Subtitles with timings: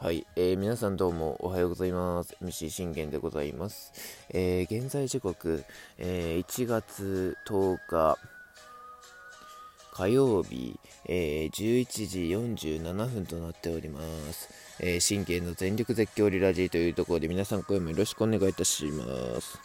[0.00, 2.36] はい、えー、皆さんどうもおはようございます。
[2.40, 3.92] MC 信玄でございます。
[4.30, 5.64] えー、現在時刻、
[5.98, 8.16] えー、1月10日
[9.92, 12.18] 火曜日、えー、11時
[12.78, 14.00] 47分となっておりま
[14.32, 14.48] す。
[14.78, 19.04] えー、信玄の全力絶叫リラジーというところで皆さん声もよろしくお願いいたしま
[19.40, 19.58] す。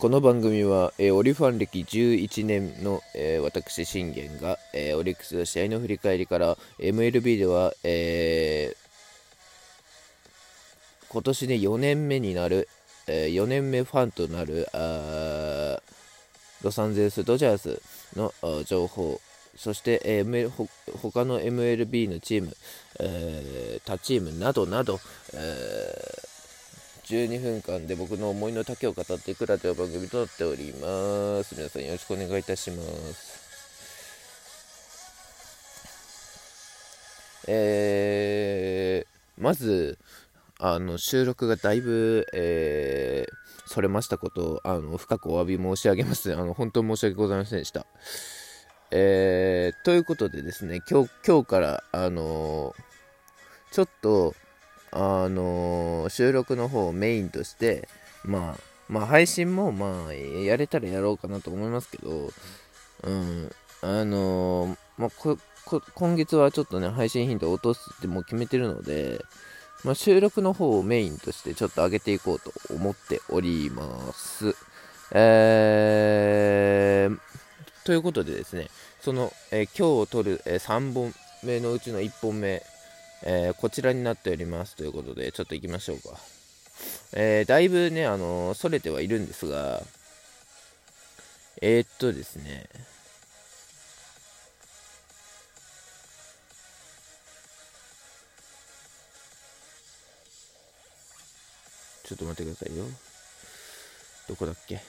[0.00, 8.74] この番組は、えー、オリファン歴11年の、えー、私、信玄が、えー、オリックスの試合の振り返りから、MLB では、え
[11.10, 12.66] 今年で4年目になる、
[13.08, 15.78] え4年目ファンとなるあ
[16.62, 17.82] ロサンゼルス・ドジャース
[18.16, 18.32] の
[18.64, 19.20] 情報、
[19.54, 20.50] そして、えー、
[21.02, 22.56] 他の MLB のチーム、
[23.00, 24.98] え他チームなどなど、
[25.34, 26.29] えー
[27.10, 31.56] 12分間で僕の思いの丈を語っていくラジオ番組となっております。
[31.56, 33.50] 皆さんよろしくお願いいたします。
[37.48, 39.98] えー、まず、
[40.60, 43.34] あの収録がだいぶ、えー、
[43.66, 46.32] それましたことをあの深くお詫び申し上げます。
[46.32, 47.86] あの本当申し訳ございませんでした。
[48.92, 52.72] えー、ということでですね、今日今日から、あの
[53.72, 54.36] ちょっと、
[54.92, 57.88] あのー、収録の方をメインとして、
[58.24, 62.30] まあ、まあ、配信も、まあ、やれたらやろうかなと思いますけど、
[63.04, 63.50] うん、
[63.82, 65.38] あのー、まあ、
[65.94, 69.24] 今月はちょっとね、配信頻度を落とすってもう決めてるので、
[69.84, 74.54] まあ、収録の方をメインとしてちょっと上げていこうと思っております。
[75.12, 77.18] えー、
[77.84, 78.68] ということでですね、
[79.00, 82.62] その、えー、今日撮る、えー、3本目のうちの1本目、
[83.22, 86.18] えー、こちらになっておりますということで、ちょっと行きましょうか。
[87.12, 89.82] えー、だいぶね、あのー、それてはいるんですが、
[91.60, 92.66] えー、っとですね、
[102.04, 102.84] ちょっと待ってくださいよ。
[104.28, 104.80] どこだっけ？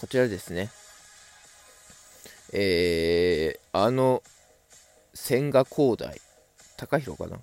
[0.00, 0.70] こちらですね。
[2.52, 4.22] えー、あの、
[5.12, 6.20] 千賀滉大、
[6.76, 7.40] 高弘かな？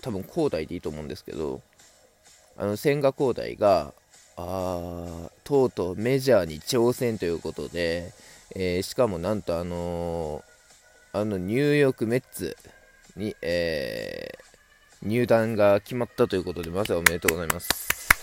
[0.00, 1.60] 多分滉大でいいと思うんですけど、
[2.56, 3.92] あの千賀滉大が、
[4.38, 8.14] あとうとうメジャーに挑戦ということで、
[8.54, 12.56] えー、しかもなんとあのー、あのニューヨークメッツ
[13.16, 18.15] に、えー、入団が決まったということで、まずはおめでとうございます。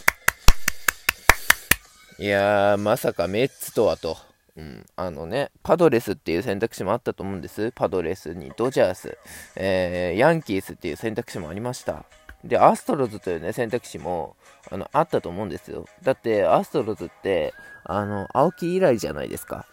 [2.20, 4.18] いやー、まさかメッツとはと。
[4.56, 7.72] うん、あのね、パドレスっていう選択肢もあったと思うんです。
[7.72, 9.18] パドレスにドジャース、
[9.56, 12.06] えー、ヤンキースっていう選択肢もありました。
[12.44, 14.36] で、アストロズというね、選択肢も
[14.70, 15.86] あのあったと思うんですよ。
[16.04, 19.66] だって、アストロズって、あの、青木以来じゃないですか。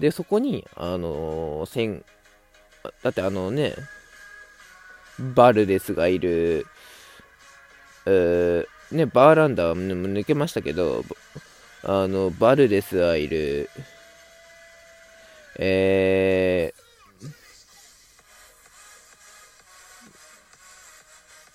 [0.00, 2.02] で、そこに、あのー、
[3.02, 3.74] だってあのね、
[5.18, 6.66] バルデスがいる、
[8.94, 11.04] ね、バーランダーも抜けましたけど、
[11.82, 13.68] あの、バルデスはいる、
[15.58, 16.72] え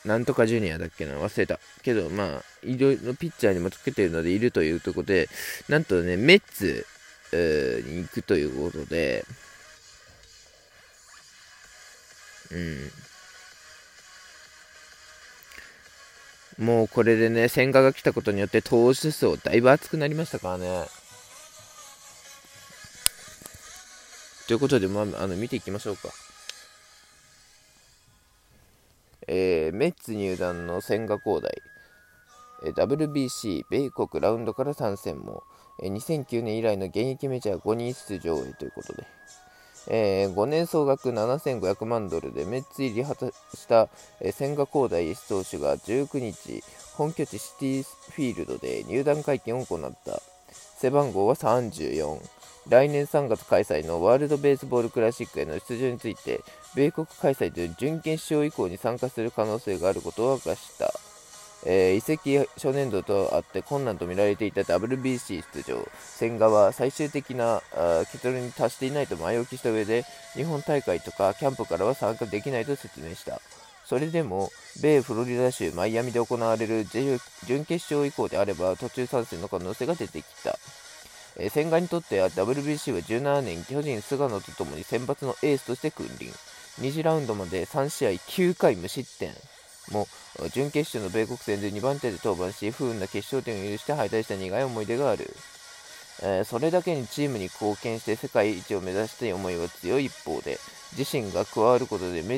[0.06, 1.14] ー、なんとかジュニアだっけな？
[1.14, 1.60] 忘れた。
[1.82, 5.30] けど、まあ、いろいろピッチャーにもつけてるのでいるというところで、
[5.70, 6.86] なんとね、メッツ、
[7.32, 9.24] に行くということで、
[12.52, 12.92] うん。
[16.60, 20.86] もうこれでね、千賀が来たことによって投手層だいぶ厚くなりましたからね。
[24.46, 26.10] ということで、まあ、あの見ていきましょうか。
[29.28, 31.62] えー、メッツ入団の千賀滉大、
[32.66, 35.44] えー、WBC 米国ラウンドから参戦も、
[35.82, 39.06] えー、2009年以来の現役メジャー5人出場へということで。
[39.88, 43.90] えー、5年総額7500万ドルでメッツ入り果たした、
[44.22, 46.64] えー、千賀滉大投手が19日、
[46.96, 50.22] 本拠地シティフィールドで入団会見を行った。
[50.78, 52.20] 背番号は34。
[52.70, 56.42] 来年3月開催のワールドベースボールクラシックへの出場について、
[56.76, 60.94] 米国開催という準決勝以降に参加する可能性があることを明かした。
[61.66, 67.62] えー、移籍初年度とあって困難と見られていた WBC 出場、千賀は最終的な
[68.12, 73.42] 結論に達していないと前置きした上で、日本大会とかキャンプからは参加できないと説明した。
[73.86, 80.58] それでも、米フロリダ州マイアミで行われる準決勝以降であれば途中参戦の可能性が出てきた。
[81.38, 86.32] えー、千賀にとっては WBC は17年、巨人菅野とともに選抜のエースとして君臨。
[86.80, 89.34] 2次ラウンドまで3試合9回無失点。
[89.92, 90.08] も
[90.54, 95.34] 準決勝の米国戦で2番手で登板し不運な決勝点を許して敗退した苦い思い出がある、
[96.24, 100.58] えー、それだけにチームに貢献して世界一を目指したい思いは強い一方で
[100.98, 102.38] 自身が加わることでメ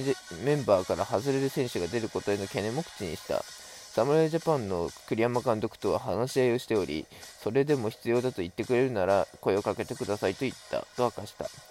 [0.55, 3.43] ンバーから外れる選手が出ることへの懸念も口にした。
[3.91, 7.05] 侍ジャパンの栗山監督とは話し合いをしており
[7.41, 10.85] それでも必要だと言ってくれるなら声をかけてくださいと言った。
[10.95, 11.70] と明かした。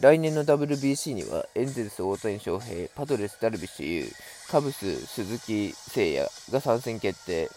[0.00, 4.04] 来年の WBC にはエンゼルス大谷翔平、パドレスダルビッシュ有、
[4.50, 7.48] カブス鈴木誠也が参戦決定。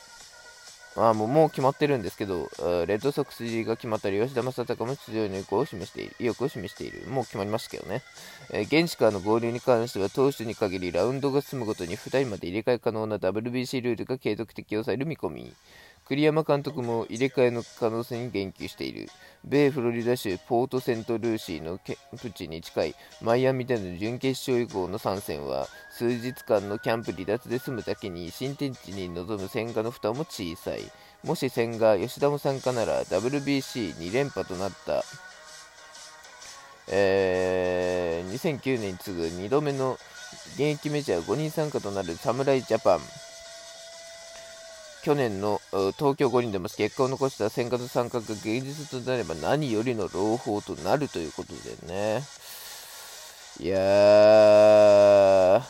[0.95, 2.49] まあもうもう決まってるんですけど、
[2.87, 7.07] レッドソックス入りが決まったり、吉田正尚も出場の意向を示している、意欲を示している。
[7.09, 8.03] もう決まりましたけどね。
[8.51, 15.53] えー、現地からの合流に関しては、投手に限りラウンドが進むごとに2人まで入れ替え可能な WBC ルールが継続的をされる見込み。
[16.09, 19.09] 栗山監督も入れ替えの可能性に言及している。
[19.45, 30.81] 米フロリダ州ポートセントルーシーのキャンプ地に近いマイアミでの準決勝以降の参戦は数日間のキャンプ離脱で済むだけに新天地に臨む千賀の負担も小さい。
[31.23, 35.03] もし千賀、吉田も参加なら WBC2 連覇となった、
[36.91, 39.97] えー、2009年に次ぐ2度目の
[40.53, 43.28] 現役メジャー5人参加となる侍ジャパン。
[45.03, 45.61] 去年の
[45.97, 52.21] 東京五輪でも結果を残した千賀参加が現実となれば何よりの朗報となるということでね。
[53.61, 55.61] いやー、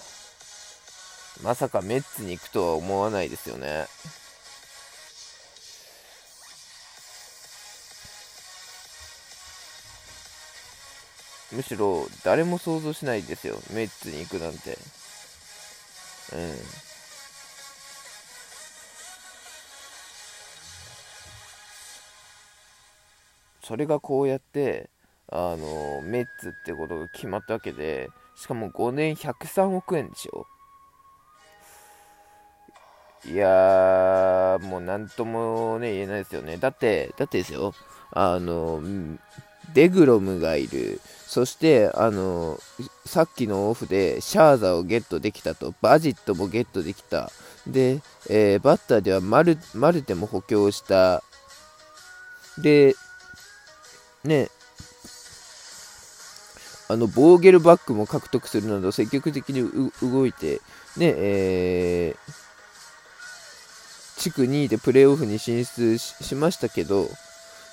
[1.41, 3.87] まさかメッツに行くとは思わないですよね。
[11.51, 14.77] むしろ誰も想像しないですよ、メッツに行くなんて。
[16.33, 16.88] うん。
[23.69, 24.89] それがこうやって
[25.31, 30.47] あのメッツってことが決まったわけでしかも5年103億円でしょ。
[33.27, 36.57] いやーもう何ともね言えないですよね。
[36.57, 37.75] だってだってですよ。
[38.11, 38.81] あの
[39.75, 40.99] デグロムがいる。
[41.27, 42.57] そしてあの
[43.05, 45.75] さっきのオフでシャーザをゲットできたと。
[45.79, 47.29] バジットもゲットできた。
[47.67, 48.01] で、
[48.31, 51.21] えー、バッターではマルマルテも補強した。
[52.57, 52.95] で
[54.23, 54.49] ね、
[56.87, 60.61] あの、ボーゲルバックも獲得するなど積極的に動いて、
[60.97, 67.07] ね、えー、地区2位でプレーオフに進出しましたけど、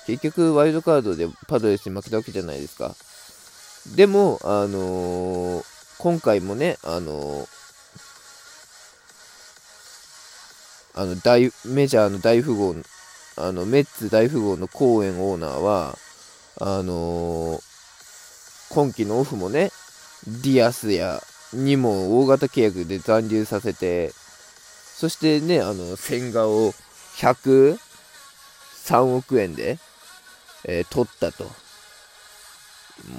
[0.05, 2.95] 結局ワイルドカードでパドレスに負けたわけじゃないですか。
[3.95, 5.65] でも、あのー、
[5.97, 7.47] 今回もね、あのー、
[10.95, 12.75] あの大メジャーの大富豪
[13.37, 15.95] あのメッツ大富豪のコーエンオーナーは
[16.59, 17.61] あのー、
[18.69, 19.71] 今季のオフもね、
[20.25, 21.21] ディアスや
[21.53, 24.11] にも大型契約で残留させて、
[24.95, 26.73] そしてね、あの、千賀を
[27.17, 27.77] 103
[29.15, 29.77] 億円で、
[30.63, 31.45] えー、取ったと。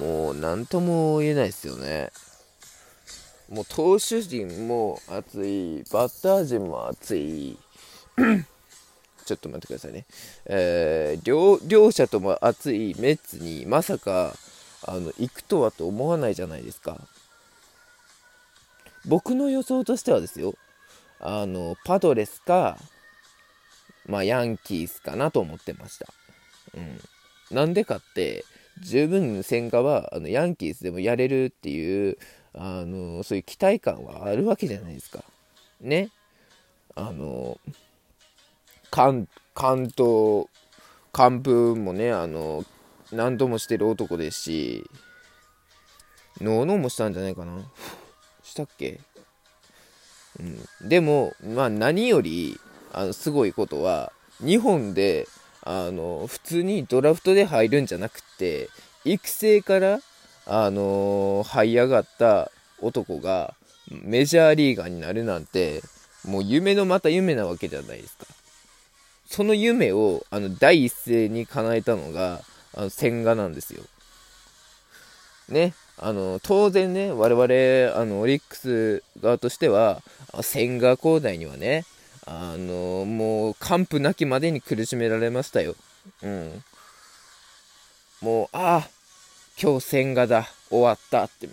[0.00, 2.10] もう、なんとも言えないですよね。
[3.48, 7.56] もう投手陣も熱い、バッター陣も熱い。
[9.28, 10.06] ちょっと待ってくださいね。
[10.46, 14.34] えー、両両者とも熱いメッツにまさか
[14.86, 16.96] あの行くとはと思わないじゃないですか。
[19.06, 20.54] 僕の予想としてはですよ、
[21.20, 22.78] あのパドレスか、
[24.06, 26.06] まあ、ヤンキースかなと思ってました。
[26.74, 27.00] うん、
[27.50, 28.44] なんでかって、
[28.82, 32.18] 十分千賀はあのヤンキースでもやれるっていう
[32.54, 35.24] あのそういう期待感はあるわけじゃないですか。
[35.80, 36.10] ね。
[36.94, 37.58] あの
[38.90, 40.46] 関関東
[41.12, 42.64] 完封もねあの
[43.12, 44.84] 何度もしてる男ですし
[46.40, 47.52] ノーノーもしたんじゃないかな。
[48.42, 49.00] したっけ、
[50.40, 52.58] うん、でもまあ何より
[52.92, 55.26] あのすごいことは日本で
[55.62, 58.70] あの普通にドラフトで入るんじゃなくて
[59.04, 60.00] 育成から
[60.46, 63.54] あの這い上がった男が
[63.90, 65.82] メジャーリーガーになるなんて
[66.24, 68.24] もう夢のまた夢なわけじゃないですか。
[69.28, 72.40] その夢をあの第一声に叶えたのが
[72.74, 73.84] あの千賀なんですよ。
[75.48, 80.02] ね、あの当然ね、我々あのオリックス側としては、
[80.42, 81.84] 千賀滉大にはね、
[82.26, 85.76] あのもう完膚なきまでに苦しめられましたよ。
[86.22, 86.64] うん。
[88.20, 88.88] もう、ああ、
[89.60, 91.48] 今日千賀だ、終わったって、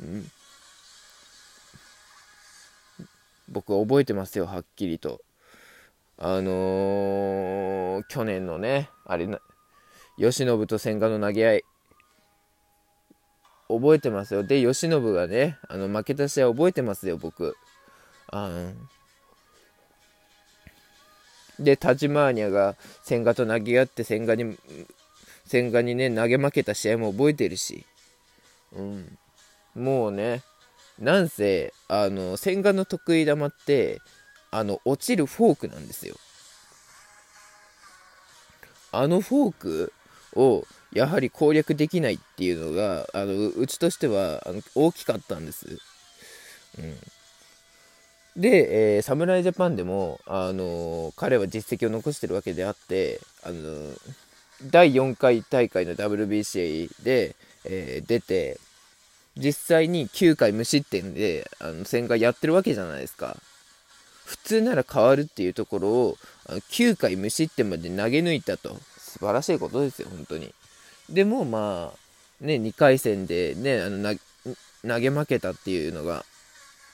[0.00, 0.30] うん。
[3.48, 5.20] 僕覚えてますよ、はっきりと。
[6.16, 9.40] あのー、去年のね、あれな、
[10.16, 11.64] 慶喜と千賀の投げ合い、
[13.68, 14.44] 覚えてますよ。
[14.44, 17.56] で、慶喜がね、あの負けた試合覚えてますよ、僕。
[18.28, 18.70] あ
[21.58, 24.58] で、タジマーニャが千賀と投げ合って千賀に、
[25.46, 27.84] 千賀にね、投げ負けた試合も覚えてるし、
[28.72, 29.18] うん。
[29.74, 30.42] もうね、
[30.98, 34.00] なんせ、あの、千賀の得意球って、
[34.54, 36.14] あの、落ちるフォークなんですよ。
[38.92, 39.92] あのフォーク
[40.36, 45.80] をやはり攻略できないっていうのがあのうちとしてはあの大きかったんです。
[46.78, 53.96] うん、で、えー、侍ジャパンでも、あのー、彼は実績を残してるわけであって、あのー、
[54.70, 57.34] 第4回大会の WBC で、
[57.66, 58.60] え出て
[59.36, 63.36] 実際に9回無失点であの戦がやってるわけじゃないですか。
[64.24, 66.16] 普通なら変わるっていうところを
[66.70, 68.76] 9回無失点まで投げ抜いたと。
[69.14, 70.52] 素晴らしいことですよ本当に。
[71.08, 74.14] でもまあね2回戦でねあの
[74.82, 76.24] 投げ負けたっていうのが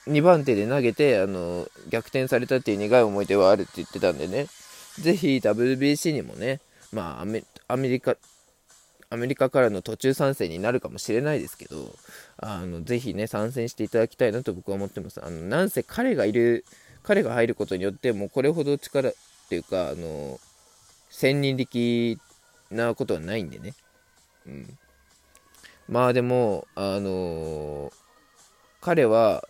[0.07, 4.47] 2番手で投げてあの逆転されたっていう苦い思い出はあるって言ってたんでね。
[4.99, 6.59] ぜひ WBC にもね
[6.93, 8.15] まあアメアメリカ
[9.09, 11.93] アメリカからの途中参戦になるかもしれないですけど、
[12.37, 15.19] あのぜひね、参戦していただきたいなと僕は思ってます。
[15.21, 16.63] あのなんせ彼がいる
[17.03, 19.13] 彼が入ることによって、もうこれほど力っ
[19.49, 20.39] ていうか、あの、
[21.09, 22.17] 千人力
[22.69, 23.73] なことはないんでね。
[24.47, 24.77] うん。
[25.89, 27.91] まあでも、あの
[28.79, 29.47] 彼は、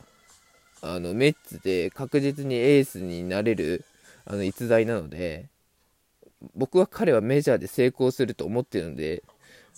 [0.82, 3.86] あの、メッツで確実にエースになれる、
[4.26, 5.48] あの、逸材なので、
[6.56, 9.24] 僕は彼はメジャーで成功すると思ってるので、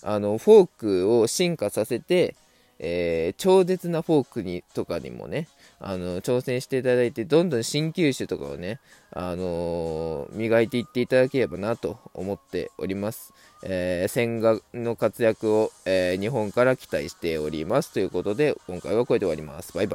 [0.02, 2.36] あの、フォークを進化させて、
[2.80, 5.48] えー、超絶なフォークにとかにもね、
[5.80, 8.80] あの挑戦していただいて、どんどん新球種とかをね、
[9.12, 13.34] あのー、磨いていっていただければなと思っております。
[13.64, 17.94] えー、千賀の活躍を、え日本から期待しております。
[17.94, 19.74] ということで、今回はこれで終わります。
[19.74, 19.92] バイバイ。